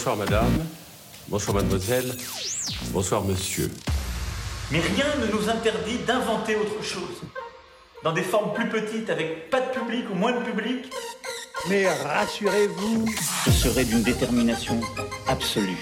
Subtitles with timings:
[0.00, 0.62] Bonsoir madame,
[1.28, 2.10] bonsoir mademoiselle,
[2.90, 3.70] bonsoir monsieur.
[4.70, 7.20] Mais rien ne nous interdit d'inventer autre chose.
[8.02, 10.90] Dans des formes plus petites, avec pas de public ou moins de public.
[11.68, 13.04] Mais rassurez-vous,
[13.44, 14.80] je serai d'une détermination
[15.28, 15.76] absolue.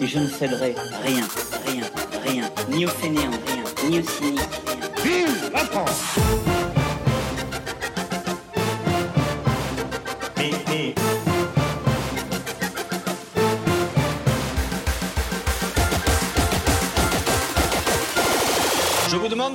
[0.00, 1.26] Et je ne céderai rien,
[1.66, 1.90] rien,
[2.28, 4.60] rien, ni au fainéant, rien, ni au cynique.
[5.02, 5.64] Vive la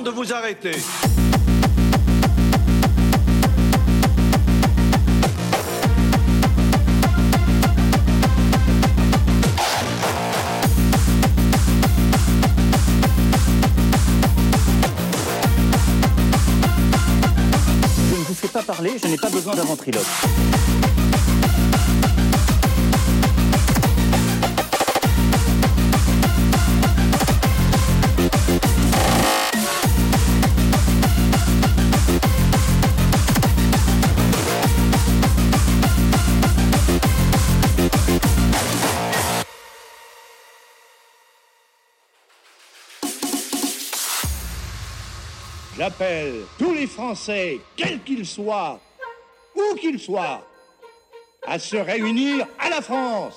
[0.02, 0.72] de vous arrêter.
[18.00, 20.02] Je ne vous fais pas parler, je n'ai pas besoin d'un ventriloque.
[45.86, 48.80] J'appelle tous les Français, quels qu'ils soient,
[49.54, 50.44] où qu'ils soient,
[51.46, 53.34] à se réunir à la France.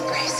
[0.00, 0.39] disgrace.